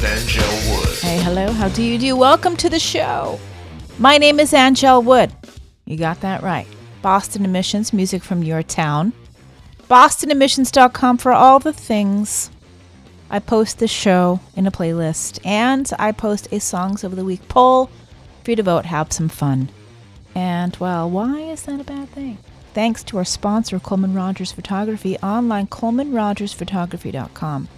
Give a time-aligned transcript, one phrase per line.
[0.00, 0.98] with Anngelle Wood.
[0.98, 2.16] Hey, hello, how do you do?
[2.16, 3.40] Welcome to the show.
[3.98, 5.30] My name is Anngelle Wood.
[5.84, 6.66] You got that right.
[7.02, 9.12] Boston Emissions, music from your town.
[9.88, 12.50] BostonEmissions.com for all the things.
[13.28, 17.46] I post the show in a playlist and I post a Songs of the Week
[17.48, 17.90] poll
[18.44, 19.68] for you to vote, have some fun.
[20.34, 22.38] And, well, why is that a bad thing?
[22.72, 27.68] Thanks to our sponsor, Coleman Rogers Photography, online colemanrogersphotography.com.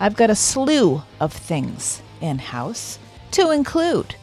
[0.00, 2.98] I've got a slew of things in house
[3.32, 4.14] to include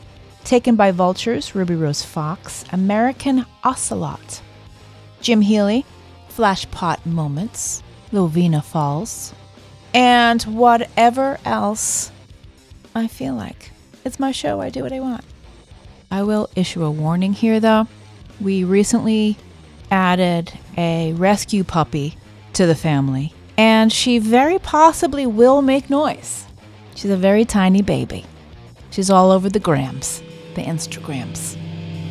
[0.44, 4.42] Taken by Vultures, Ruby Rose Fox, American Ocelot,
[5.20, 5.86] Jim Healey,
[6.30, 7.82] Flashpot Moments,
[8.12, 9.34] Lovina Falls,
[9.94, 12.12] and whatever else
[12.94, 13.72] I feel like.
[14.04, 15.26] It's my show, I do what I want.
[16.12, 17.88] I will issue a warning here though.
[18.40, 19.38] We recently
[19.90, 22.18] added a rescue puppy
[22.54, 26.46] to the family, and she very possibly will make noise.
[26.96, 28.26] She's a very tiny baby.
[28.92, 30.22] She's all over the grams,
[30.56, 31.58] the Instagrams.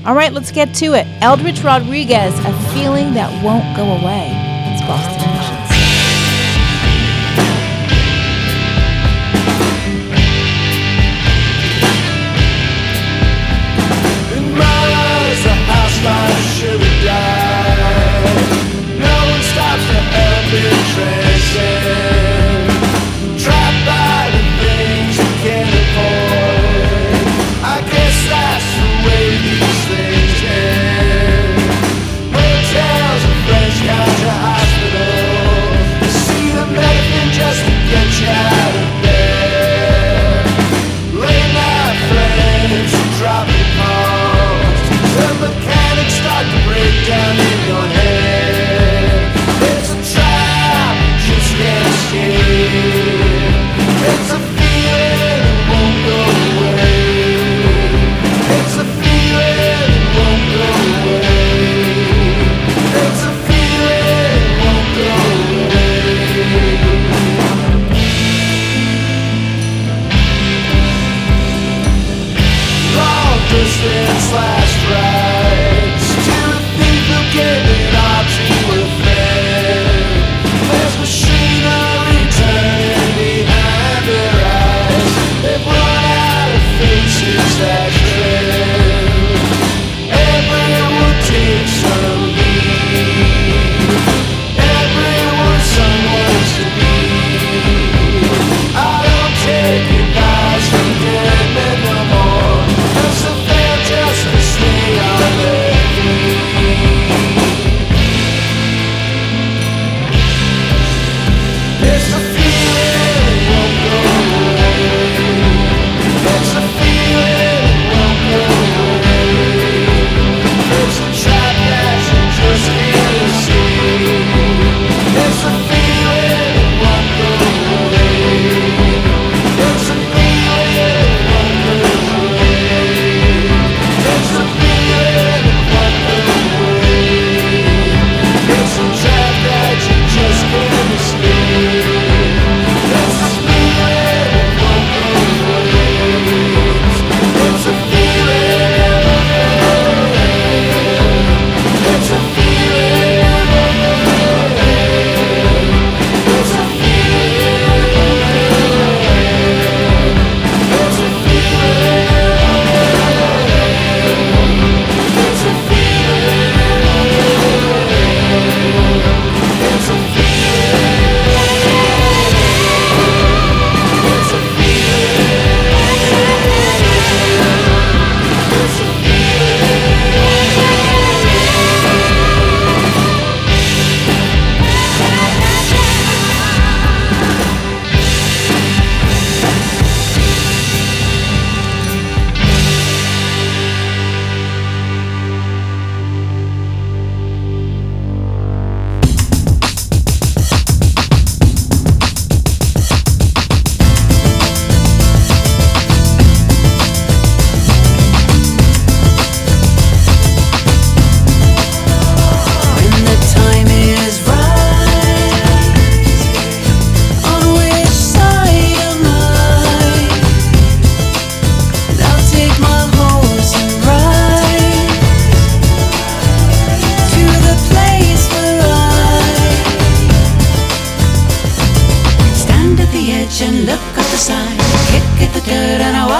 [0.06, 1.06] All right, let's get to it.
[1.22, 4.30] Eldridge Rodriguez, a feeling that won't go away.
[4.70, 5.33] It's Boston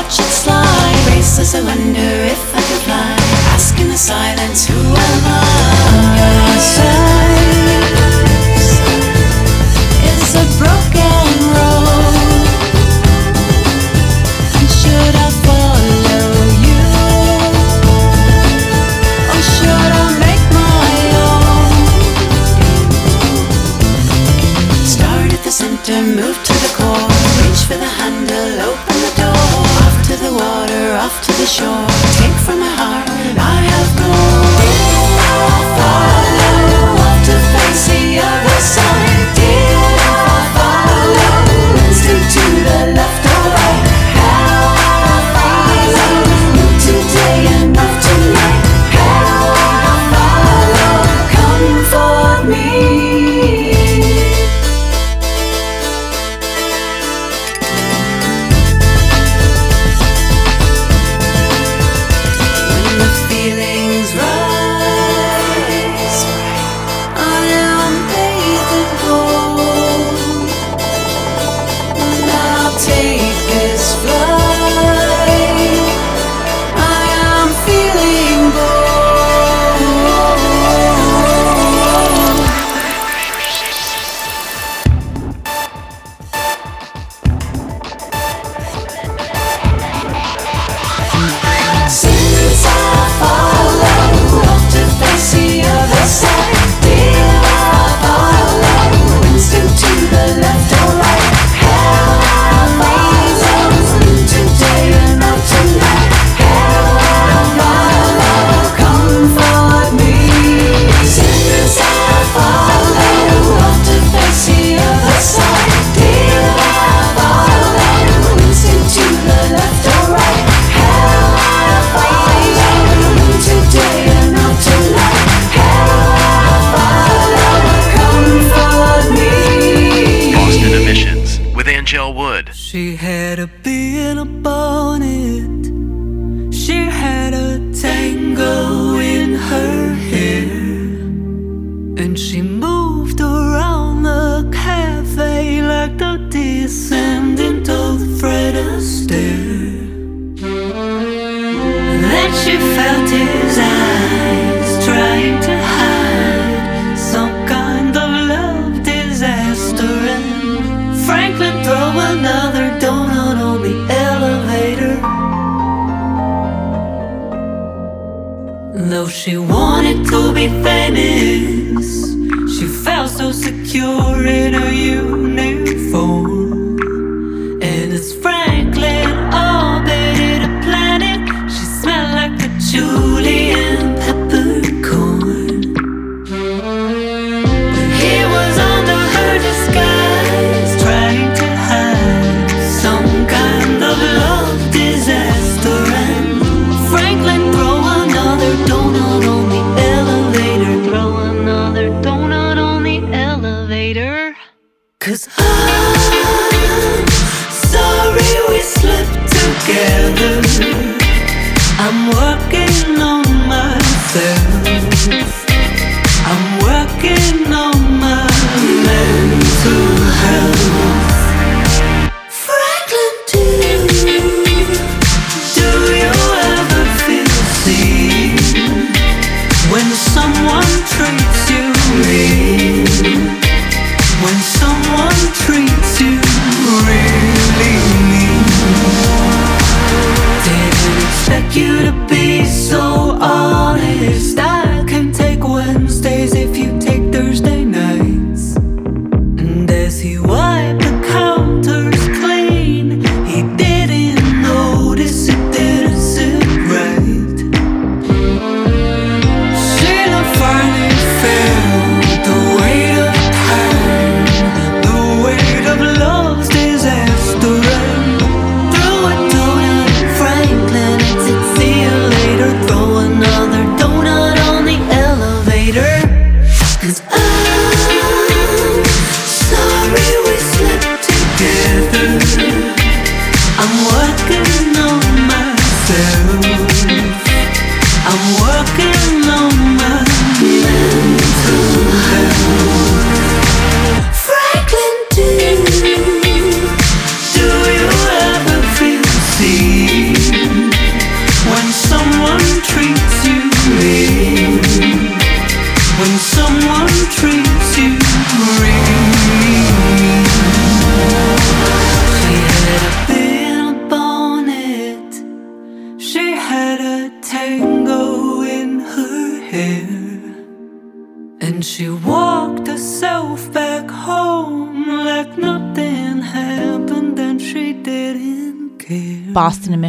[0.05, 1.15] watch it slide.
[1.17, 2.54] Races, I wonder if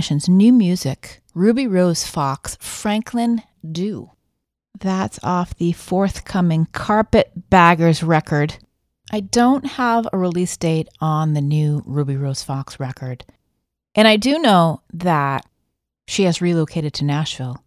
[0.05, 1.19] Emissions, new music.
[1.33, 4.11] Ruby Rose Fox, Franklin Do.
[4.79, 8.55] That's off the forthcoming Carpet Baggers record.
[9.11, 13.25] I don't have a release date on the new Ruby Rose Fox record.
[13.95, 15.47] And I do know that
[16.07, 17.63] she has relocated to Nashville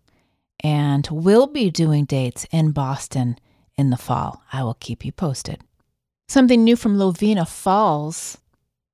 [0.63, 3.37] and will be doing dates in Boston
[3.77, 4.45] in the fall.
[4.53, 5.61] I will keep you posted.
[6.29, 8.39] Something new from Lovina Falls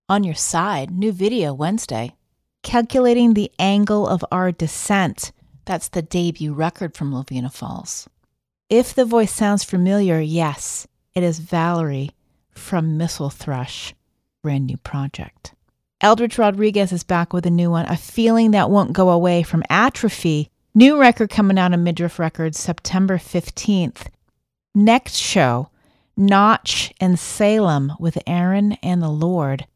[0.08, 2.14] on your side, new video Wednesday.
[2.64, 5.32] Calculating the angle of our descent.
[5.66, 8.08] That's the debut record from Lovina Falls.
[8.70, 12.10] If the voice sounds familiar, yes, it is Valerie
[12.50, 13.94] from Mistle Thrush,
[14.42, 15.54] brand new project.
[16.00, 19.62] Eldridge Rodriguez is back with a new one, A Feeling That Won't Go Away from
[19.68, 20.48] Atrophy.
[20.74, 24.06] New record coming out of Midriff Records September 15th.
[24.74, 25.68] Next show,
[26.16, 29.66] Notch and Salem with Aaron and the Lord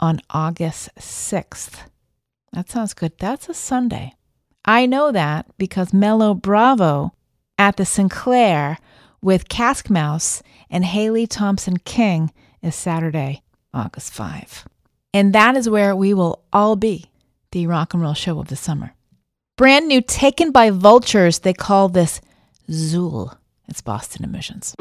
[0.00, 1.84] on August 6th.
[2.56, 3.12] That sounds good.
[3.18, 4.14] That's a Sunday.
[4.64, 7.12] I know that because Mellow Bravo
[7.58, 8.78] at the Sinclair
[9.20, 12.32] with Cask Mouse and Hayley Thompson King
[12.62, 13.42] is Saturday,
[13.74, 14.66] August 5.
[15.12, 17.10] And that is where we will all be,
[17.50, 18.94] the rock and roll show of the summer.
[19.58, 22.22] Brand new Taken by Vultures, they call this
[22.70, 23.36] Zool.
[23.68, 24.74] It's Boston Emissions.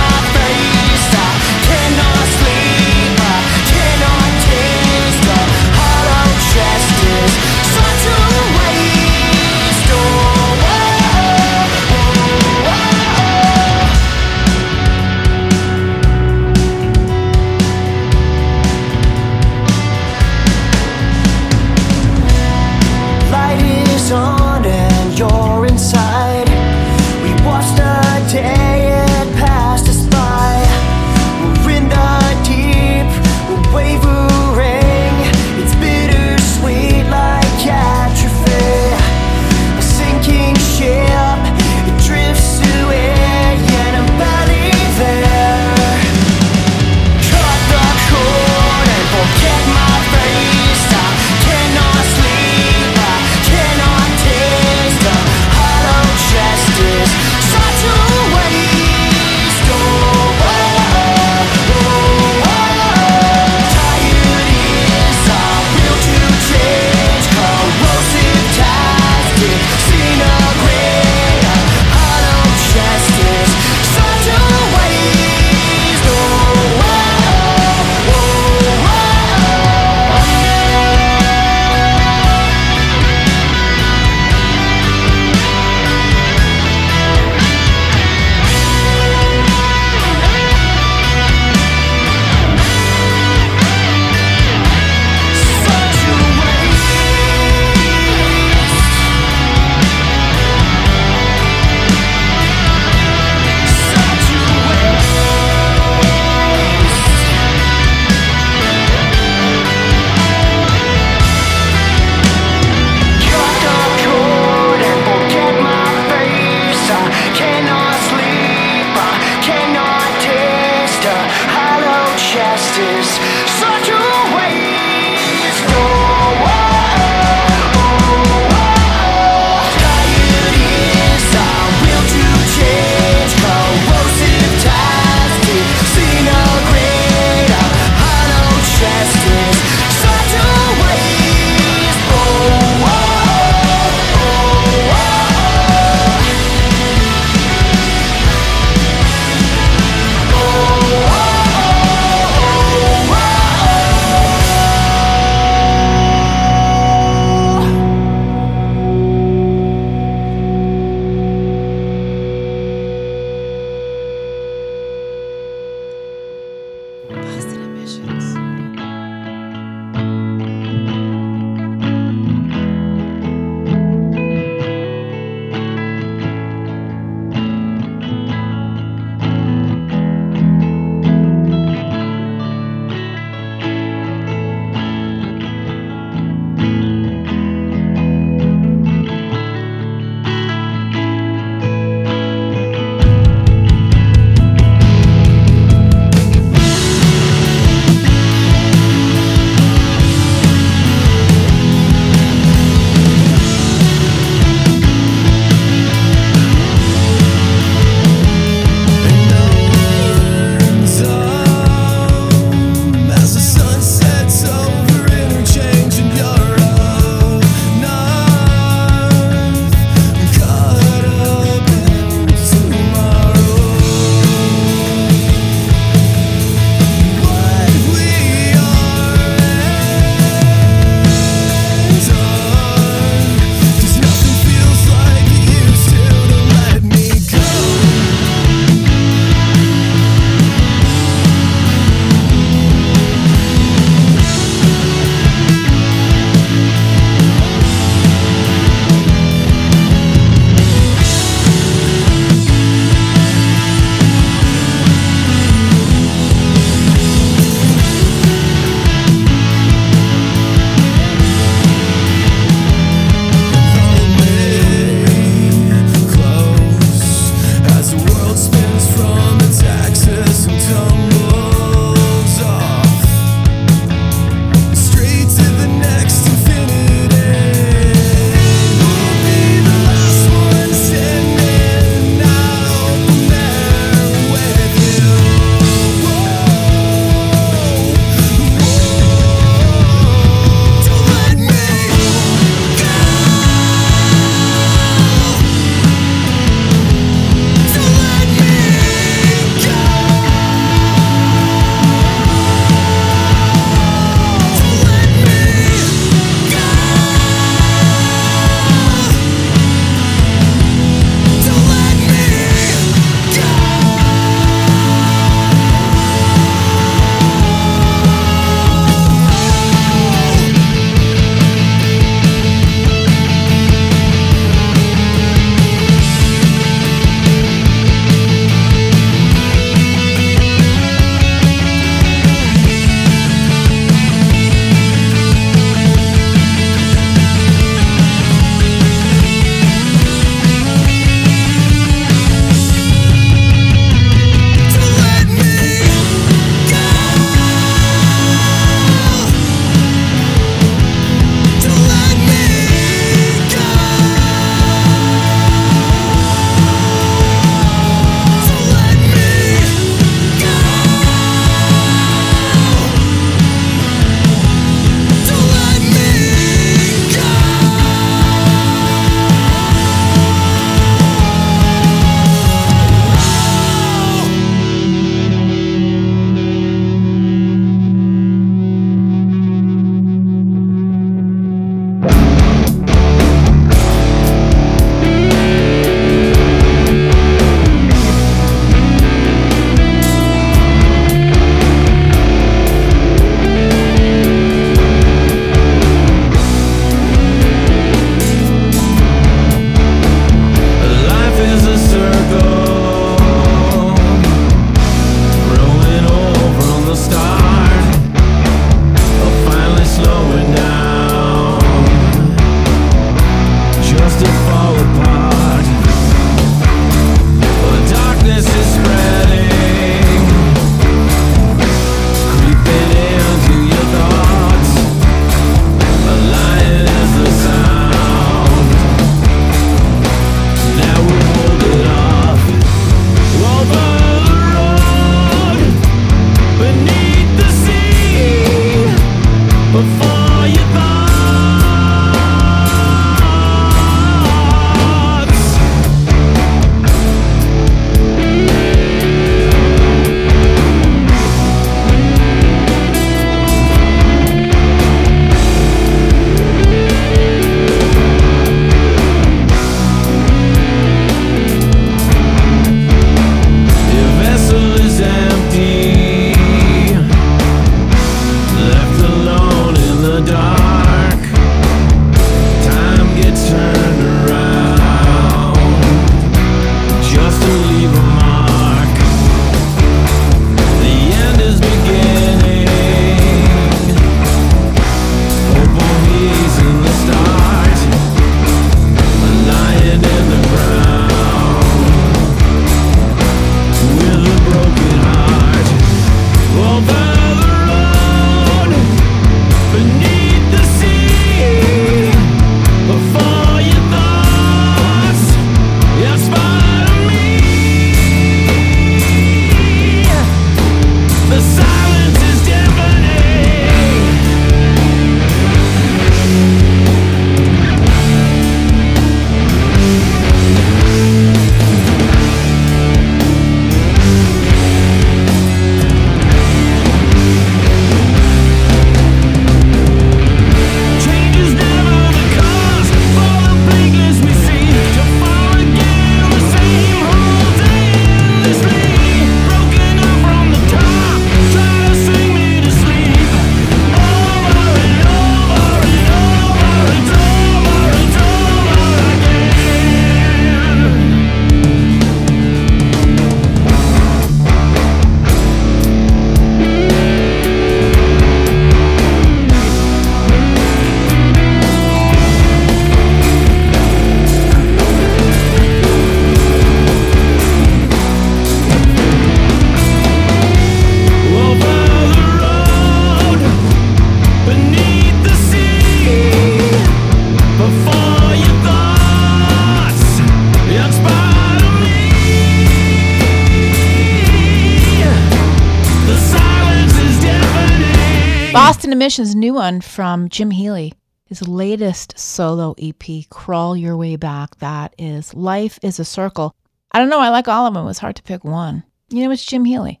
[589.12, 590.94] Boston Emissions, new one from Jim Healey.
[591.26, 594.56] His latest solo EP, Crawl Your Way Back.
[594.56, 596.56] That is Life is a Circle.
[596.92, 597.82] I don't know, I like all of them.
[597.82, 598.84] It was hard to pick one.
[599.10, 600.00] You know, it's Jim Healey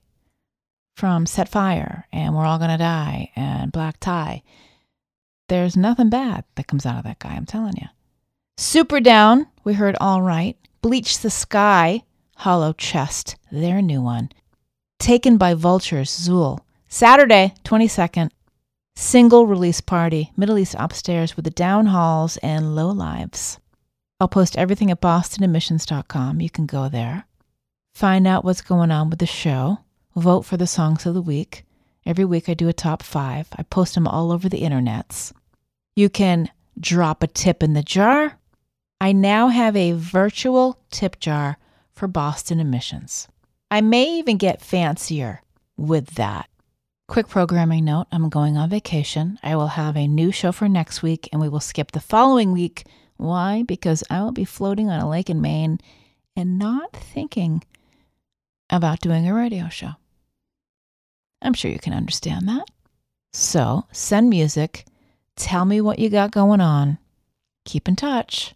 [0.96, 4.42] from Set Fire and We're All Gonna Die and Black Tie.
[5.50, 7.88] There's nothing bad that comes out of that guy, I'm telling you.
[8.56, 10.56] Superdown, we heard All Right.
[10.80, 12.02] Bleach the Sky,
[12.36, 14.30] Hollow Chest, their new one.
[14.98, 16.60] Taken by Vultures, Zool.
[16.88, 18.30] Saturday, 22nd,
[18.94, 23.58] single release party, Middle East Upstairs with the Down Halls and Low Lives.
[24.20, 26.40] I'll post everything at bostonemissions.com.
[26.40, 27.24] You can go there.
[27.94, 29.78] Find out what's going on with the show.
[30.14, 31.64] Vote for the songs of the week.
[32.04, 33.48] Every week I do a top five.
[33.56, 35.32] I post them all over the internets.
[35.94, 38.38] You can drop a tip in the jar.
[39.00, 41.58] I now have a virtual tip jar
[41.92, 43.28] for Boston Emissions.
[43.70, 45.42] I may even get fancier
[45.76, 46.48] with that.
[47.12, 49.38] Quick programming note I'm going on vacation.
[49.42, 52.52] I will have a new show for next week and we will skip the following
[52.52, 52.86] week.
[53.18, 53.64] Why?
[53.64, 55.78] Because I will be floating on a lake in Maine
[56.34, 57.64] and not thinking
[58.70, 59.90] about doing a radio show.
[61.42, 62.64] I'm sure you can understand that.
[63.34, 64.86] So send music.
[65.36, 66.96] Tell me what you got going on.
[67.66, 68.54] Keep in touch.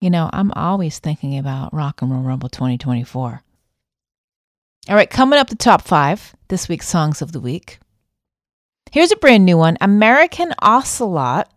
[0.00, 3.44] You know, I'm always thinking about Rock and Roll Rumble 2024.
[4.86, 7.78] All right, coming up the top five, this week's songs of the week.
[8.92, 11.50] Here's a brand new one American Ocelot.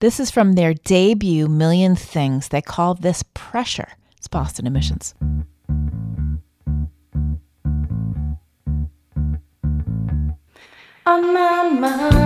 [0.00, 2.48] This is from their debut Million Things.
[2.48, 3.88] They call this Pressure.
[4.18, 5.14] It's Boston Emissions.
[11.06, 12.16] On my mind,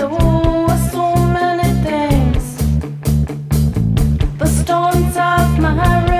[0.00, 2.56] oh, so many things.
[4.38, 6.13] The storms of my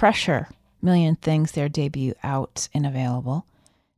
[0.00, 0.48] Pressure.
[0.80, 3.44] Million Things, their debut out and available.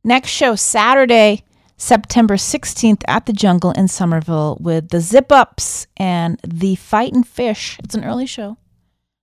[0.03, 1.45] Next show, Saturday,
[1.77, 7.79] September 16th at the Jungle in Somerville with the Zip Ups and the Fightin' Fish.
[7.81, 8.57] It's an early show.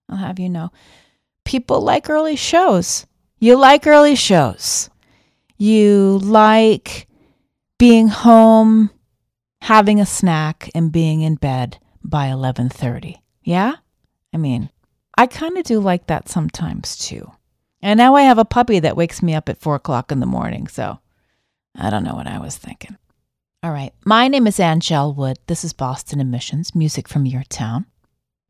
[0.09, 0.71] I'll have you know.
[1.45, 3.07] People like early shows.
[3.39, 4.89] You like early shows.
[5.59, 7.07] You like
[7.77, 8.89] being home,
[9.61, 13.17] having a snack and being in bed by 11:30.
[13.43, 13.75] Yeah?
[14.33, 14.71] I mean,
[15.21, 17.31] I kind of do like that sometimes too.
[17.83, 20.25] And now I have a puppy that wakes me up at four o'clock in the
[20.25, 20.99] morning, so
[21.77, 22.97] I don't know what I was thinking.
[23.63, 23.93] All right.
[24.07, 25.37] My name is Anngelle Wood.
[25.47, 27.85] This is Boston Emissions, music from your town.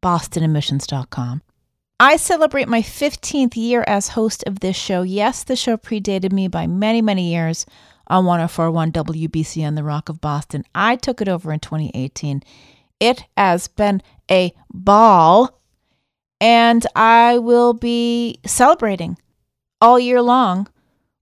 [0.01, 1.43] BostonEmissions.com.
[1.99, 5.03] I celebrate my 15th year as host of this show.
[5.03, 7.67] Yes, the show predated me by many, many years
[8.07, 10.63] on 1041 WBC on the Rock of Boston.
[10.73, 12.45] I took it over in 2018.
[13.01, 15.60] It has been a ball,
[16.41, 19.19] and I will be celebrating
[19.81, 20.69] all year long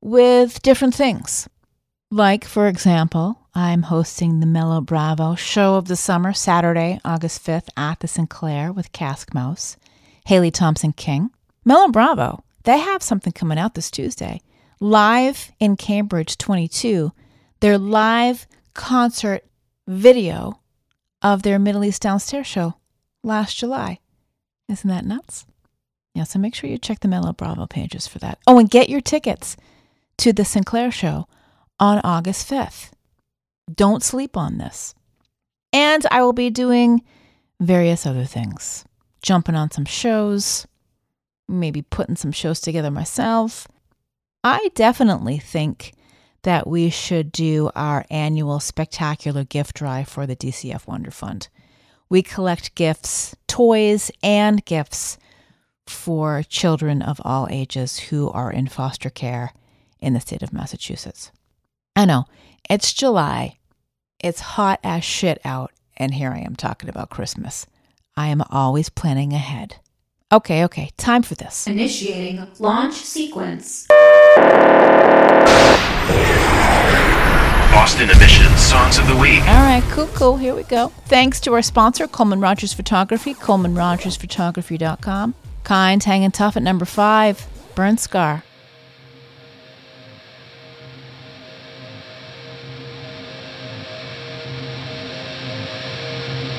[0.00, 1.48] with different things.
[2.11, 7.68] Like, for example, I'm hosting the Mellow Bravo show of the summer Saturday, August 5th
[7.76, 9.76] at the Sinclair with Cask Mouse,
[10.26, 11.31] Hayley Thompson King.
[11.64, 14.40] Mellow Bravo, they have something coming out this Tuesday.
[14.81, 17.12] Live in Cambridge 22,
[17.61, 19.44] their live concert
[19.88, 20.61] video
[21.20, 22.74] of their Middle East Downstairs show
[23.24, 23.98] last July.
[24.68, 25.46] Isn't that nuts?
[26.14, 28.38] Yeah, so make sure you check the Mellow Bravo pages for that.
[28.46, 29.57] Oh, and get your tickets
[30.18, 31.26] to the Sinclair show
[31.78, 32.90] on August 5th.
[33.72, 34.94] Don't sleep on this.
[35.72, 37.02] And I will be doing
[37.61, 38.85] various other things,
[39.22, 40.66] jumping on some shows,
[41.48, 43.68] maybe putting some shows together myself.
[44.42, 45.92] I definitely think
[46.42, 51.48] that we should do our annual spectacular gift drive for the DCF Wonder Fund.
[52.09, 55.18] We collect gifts, toys, and gifts
[55.87, 59.53] for children of all ages who are in foster care
[60.01, 61.31] in the state of Massachusetts.
[61.97, 62.25] I know,
[62.68, 63.59] it's July,
[64.21, 67.66] it's hot as shit out, and here I am talking about Christmas.
[68.16, 69.77] I am always planning ahead.
[70.31, 71.66] Okay, okay, time for this.
[71.66, 73.87] Initiating launch sequence.
[77.70, 79.40] Boston Emissions Songs of the Week.
[79.40, 80.37] All right, cool, cool.
[80.37, 80.88] Here we go.
[81.07, 85.35] Thanks to our sponsor, Coleman Rogers Photography, ColemanRogersPhotography.com.
[85.64, 88.42] Kind, hanging tough at number five, Burn Scar.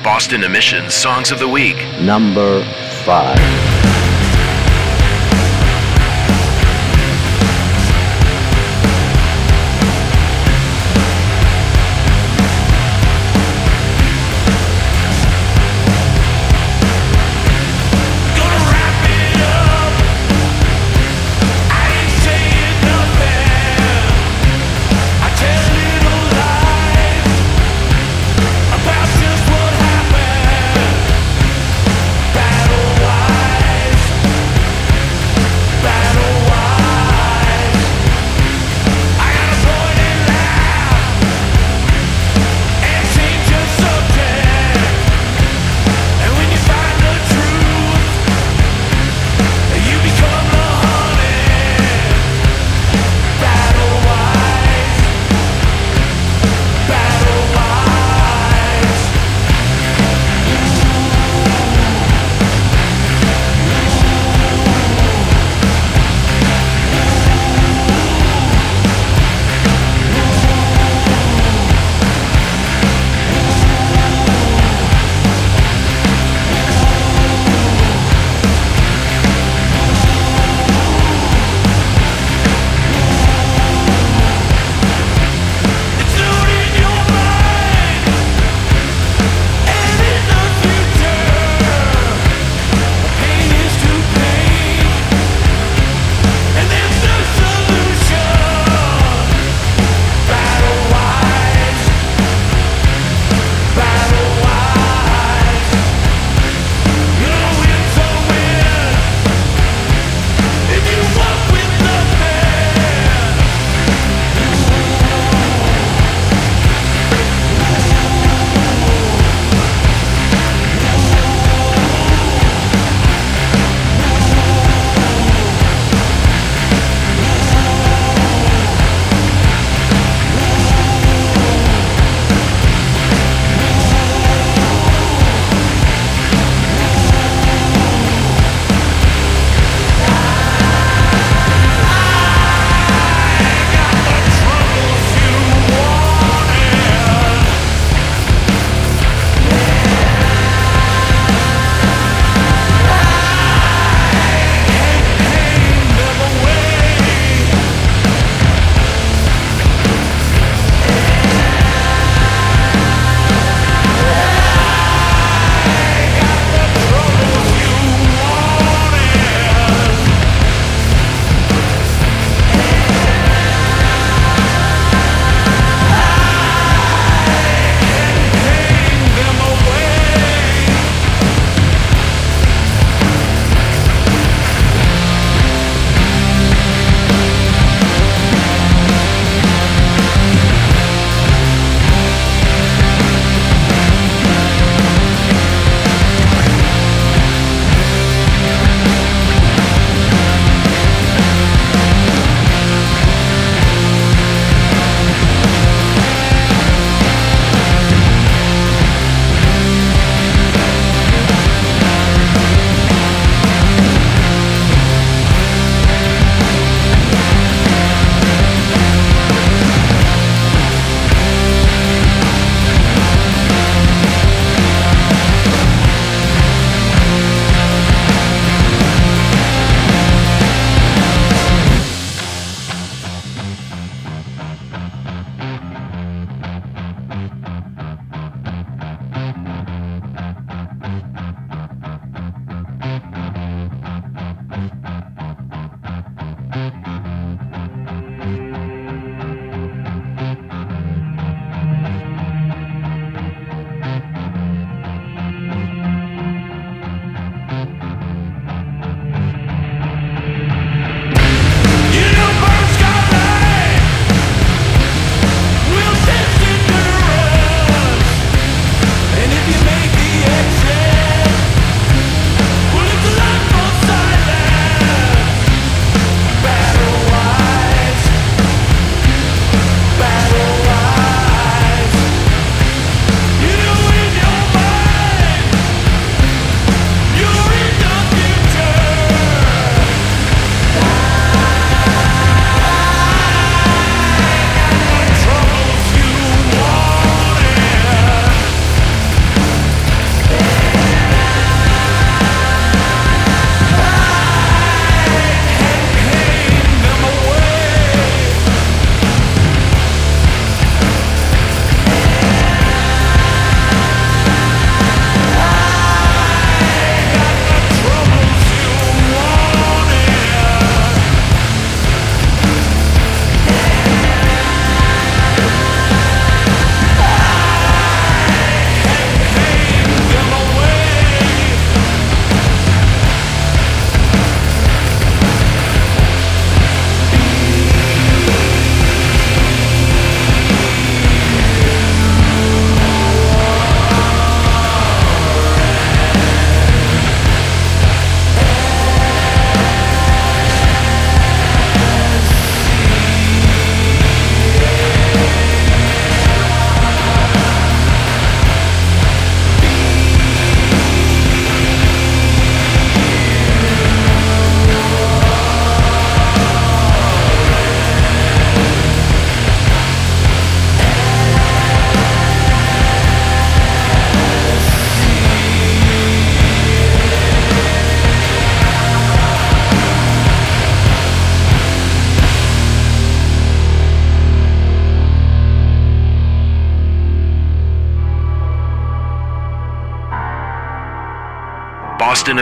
[0.02, 1.76] Boston Emissions Songs of the Week.
[2.00, 2.64] Number
[3.04, 3.79] five.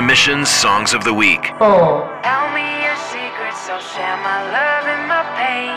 [0.03, 1.53] Mission's Songs of the Week.
[1.61, 2.07] Oh.
[2.23, 5.75] Tell me your secrets, I'll share my love and my pain.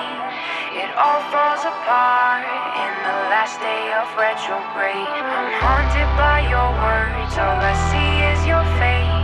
[0.77, 5.09] It all falls apart in the last day of retrograde.
[5.09, 9.20] I'm haunted by your words, all I see is your face.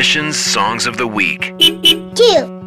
[0.00, 1.52] Missions Songs of the Week.
[2.14, 2.59] Two.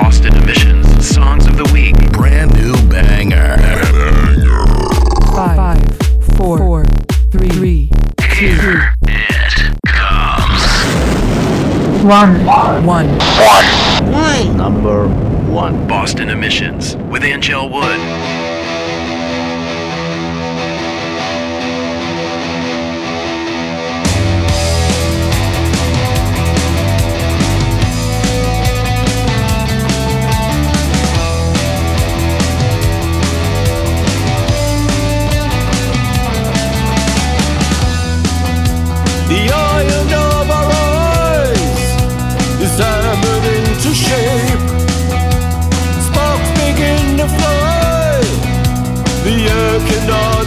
[0.00, 1.96] Boston Emissions Songs of the Week.
[2.12, 3.56] Brand new banger.
[3.56, 3.76] banger.
[8.36, 10.62] Here it comes.
[12.04, 12.44] One.
[12.46, 12.86] One.
[12.86, 13.08] One.
[14.12, 14.56] One.
[14.56, 15.08] Number
[15.50, 15.88] one.
[15.88, 18.27] Boston Emissions with Anngelle Wood.
[39.28, 41.84] The iron of our eyes
[42.64, 44.62] is hammered into shape.
[46.06, 48.22] Sparks begin to fly.
[49.24, 50.37] The air cannot.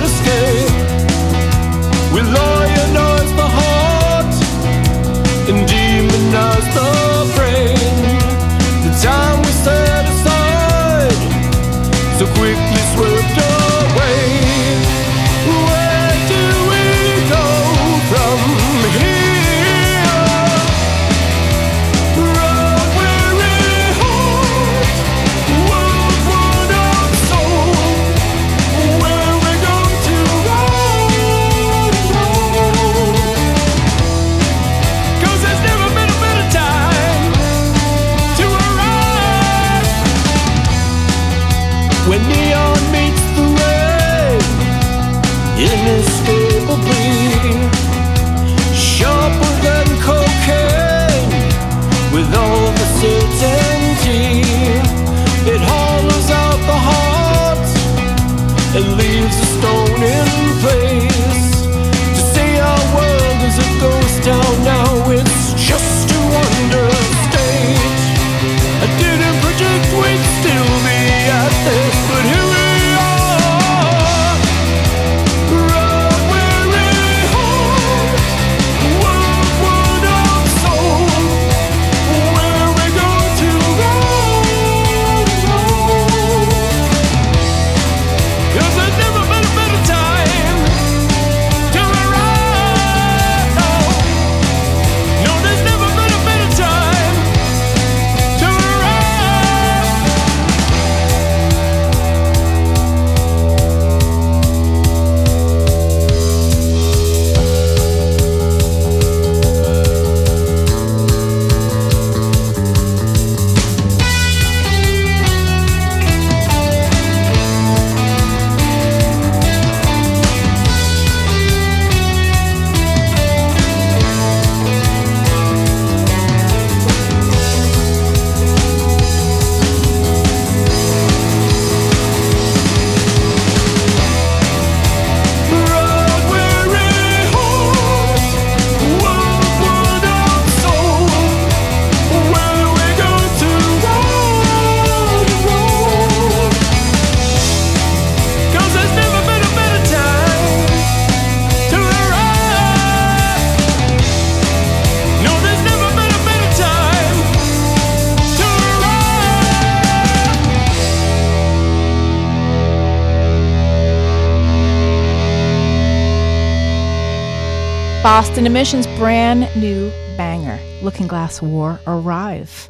[168.62, 172.70] Boston Emissions brand new banger, Looking Glass War Arrive.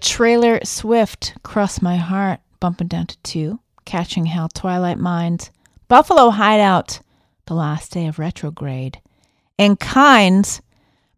[0.00, 3.60] Trailer Swift, Cross My Heart, bumping down to two.
[3.84, 5.50] Catching Hell, Twilight Mind.
[5.86, 6.98] Buffalo Hideout,
[7.46, 9.00] The Last Day of Retrograde.
[9.56, 10.60] And Kinds,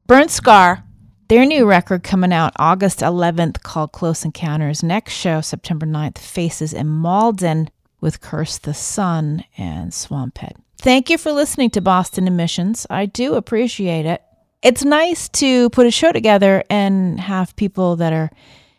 [0.06, 0.84] Burnt Scar,
[1.28, 4.82] their new record coming out August 11th called Close Encounters.
[4.82, 7.70] Next show, September 9th, Faces in Malden
[8.02, 10.56] with Curse the Sun and Swamphead.
[10.78, 12.86] Thank you for listening to Boston Emissions.
[12.90, 14.22] I do appreciate it.
[14.62, 18.30] It's nice to put a show together and have people that are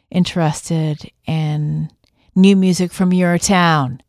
[0.10, 1.90] interested in
[2.36, 4.02] new music from your town.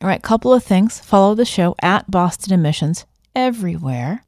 [0.00, 0.98] All right, couple of things.
[1.00, 4.24] Follow the show at Boston Emissions everywhere.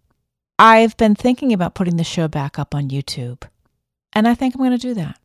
[0.58, 3.42] I've been thinking about putting the show back up on YouTube,
[4.12, 5.18] and I think I'm going to do that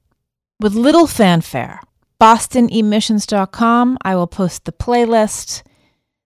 [0.59, 1.81] with little fanfare.
[2.21, 3.97] BostonEmissions.com.
[4.01, 5.63] I will post the playlist.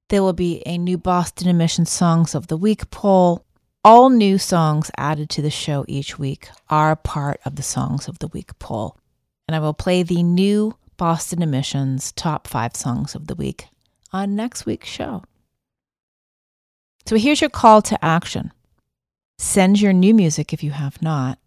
[0.10, 3.44] There will be a new Boston Emissions Songs of the Week poll.
[3.84, 8.20] All new songs added to the show each week are part of the Songs of
[8.20, 8.98] the Week poll.
[9.48, 13.68] And I will play the new Boston Emissions top five songs of the week
[14.14, 15.24] on next week's show.
[17.06, 18.52] So here's your call to action
[19.38, 21.38] send your new music if you have not,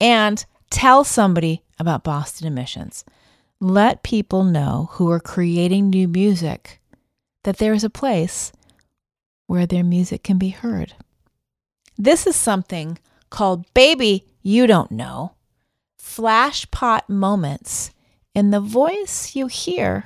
[0.00, 3.04] and tell somebody about Boston Emissions.
[3.60, 6.80] Let people know who are creating new music
[7.44, 8.52] that there is a place
[9.46, 10.94] where their music can be heard.
[11.96, 12.98] This is something
[13.30, 15.34] called Baby You Don't Know
[16.02, 17.90] Flashpot Moments,
[18.34, 20.04] and the voice you hear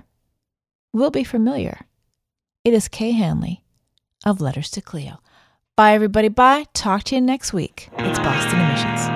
[0.93, 1.81] will be familiar.
[2.65, 3.63] It is Kay Hanley
[4.25, 5.21] of Letters to Cleo.
[5.77, 6.29] Bye, everybody.
[6.29, 6.67] Bye.
[6.75, 7.89] Talk to you next week.
[7.99, 9.09] It's Boston Emissions.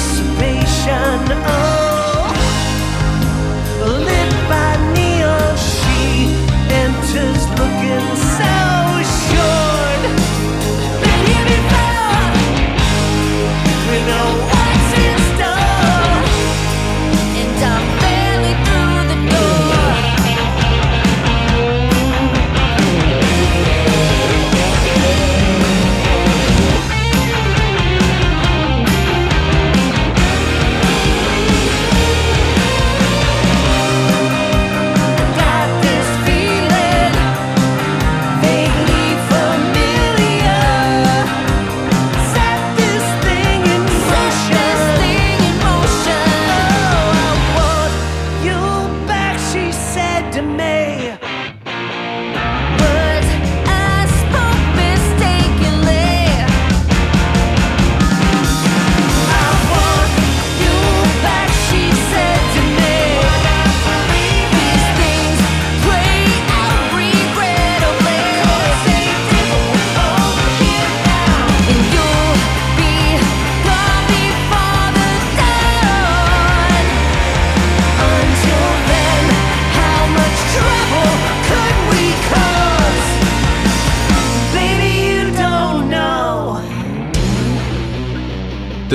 [0.00, 1.69] Anticipation, oh,